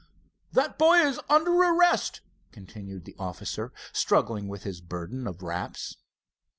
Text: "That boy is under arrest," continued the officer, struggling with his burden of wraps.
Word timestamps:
"That 0.51 0.79
boy 0.79 0.95
is 1.01 1.19
under 1.29 1.53
arrest," 1.53 2.21
continued 2.51 3.05
the 3.05 3.15
officer, 3.19 3.71
struggling 3.93 4.47
with 4.47 4.63
his 4.63 4.81
burden 4.81 5.27
of 5.27 5.43
wraps. 5.43 5.95